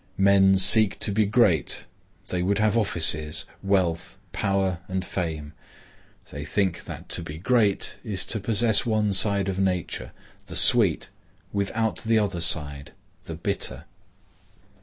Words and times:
Men 0.17 0.57
seek 0.57 0.97
to 1.01 1.11
be 1.11 1.27
great; 1.27 1.85
they 2.29 2.41
would 2.41 2.57
have 2.57 2.75
offices, 2.75 3.45
wealth, 3.61 4.17
power, 4.31 4.79
and 4.87 5.05
fame. 5.05 5.53
They 6.31 6.43
think 6.43 6.85
that 6.85 7.07
to 7.09 7.21
be 7.21 7.37
great 7.37 7.97
is 8.03 8.25
to 8.25 8.39
possess 8.39 8.83
one 8.83 9.13
side 9.13 9.47
of 9.47 9.59
nature,—the 9.59 10.55
sweet, 10.55 11.11
without 11.53 11.97
the 11.99 12.17
other 12.17 12.41
side, 12.41 12.93
the 13.25 13.35
bitter. 13.35 13.85